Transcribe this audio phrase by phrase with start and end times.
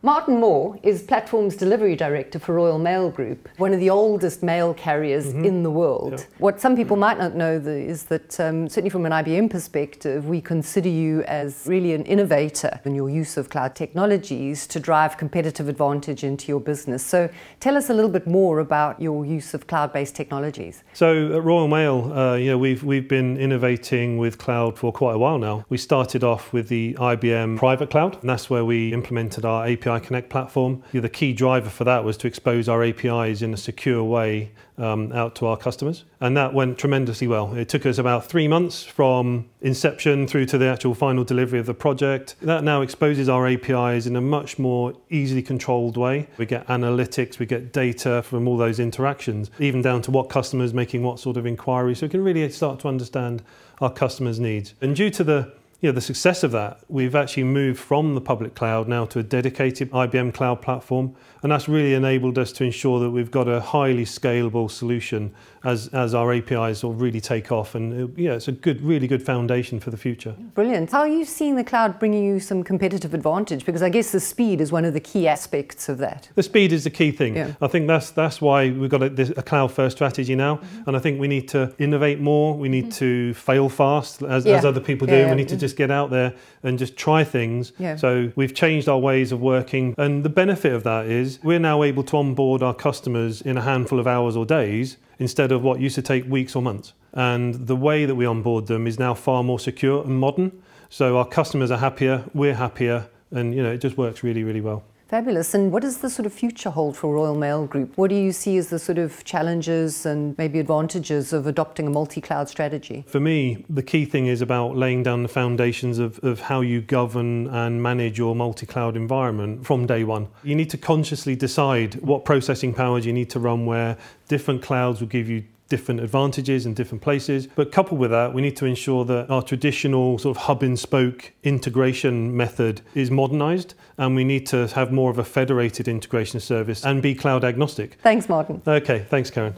[0.00, 4.72] Martin Moore is Platforms Delivery Director for Royal Mail Group, one of the oldest mail
[4.72, 5.44] carriers mm-hmm.
[5.44, 6.12] in the world.
[6.12, 6.24] Yeah.
[6.38, 10.40] What some people might not know is that, um, certainly from an IBM perspective, we
[10.40, 15.68] consider you as really an innovator in your use of cloud technologies to drive competitive
[15.68, 17.04] advantage into your business.
[17.04, 17.28] So
[17.58, 20.84] tell us a little bit more about your use of cloud based technologies.
[20.92, 25.16] So at Royal Mail, uh, you know, we've, we've been innovating with cloud for quite
[25.16, 25.64] a while now.
[25.68, 29.87] We started off with the IBM private cloud, and that's where we implemented our API
[29.88, 30.82] API Connect platform.
[30.92, 35.12] The key driver for that was to expose our APIs in a secure way um,
[35.12, 36.04] out to our customers.
[36.20, 37.54] And that went tremendously well.
[37.54, 41.66] It took us about three months from inception through to the actual final delivery of
[41.66, 42.36] the project.
[42.42, 46.28] That now exposes our APIs in a much more easily controlled way.
[46.38, 50.72] We get analytics, we get data from all those interactions, even down to what customers
[50.72, 51.94] making what sort of inquiry.
[51.94, 53.42] So we can really start to understand
[53.80, 54.74] our customers' needs.
[54.80, 58.20] And due to the you know, the success of that, we've actually moved from the
[58.20, 61.14] public cloud now to a dedicated IBM cloud platform.
[61.40, 65.32] And that's really enabled us to ensure that we've got a highly scalable solution
[65.64, 67.76] as, as our APIs will really take off.
[67.76, 70.34] And yeah, it's a good, really good foundation for the future.
[70.54, 70.90] Brilliant.
[70.90, 73.64] How are you seeing the cloud bringing you some competitive advantage?
[73.64, 76.28] Because I guess the speed is one of the key aspects of that.
[76.34, 77.36] The speed is the key thing.
[77.36, 77.52] Yeah.
[77.60, 80.56] I think that's, that's why we've got a, a cloud first strategy now.
[80.56, 80.88] Mm-hmm.
[80.88, 82.56] And I think we need to innovate more.
[82.56, 83.30] We need mm-hmm.
[83.30, 84.56] to fail fast as, yeah.
[84.56, 85.14] as other people do.
[85.14, 87.72] Yeah, we need to just get out there and just try things.
[87.78, 87.96] Yeah.
[87.96, 89.94] So we've changed our ways of working.
[89.98, 93.62] And the benefit of that is we're now able to onboard our customers in a
[93.62, 96.92] handful of hours or days instead of what used to take weeks or months.
[97.12, 100.62] And the way that we onboard them is now far more secure and modern.
[100.90, 104.60] So our customers are happier, we're happier, and you know it just works really, really
[104.60, 104.84] well.
[105.08, 105.54] Fabulous.
[105.54, 107.96] And what does the sort of future hold for Royal Mail Group?
[107.96, 111.90] What do you see as the sort of challenges and maybe advantages of adopting a
[111.90, 113.04] multi cloud strategy?
[113.06, 116.82] For me, the key thing is about laying down the foundations of, of how you
[116.82, 120.28] govern and manage your multi cloud environment from day one.
[120.42, 123.96] You need to consciously decide what processing powers you need to run where.
[124.28, 127.46] Different clouds will give you different advantages in different places.
[127.46, 130.78] But coupled with that, we need to ensure that our traditional sort of hub and
[130.78, 136.40] spoke integration method is modernized and we need to have more of a federated integration
[136.40, 137.98] service and be cloud agnostic.
[138.02, 138.62] Thanks, Martin.
[138.66, 139.54] Okay, thanks, Karen.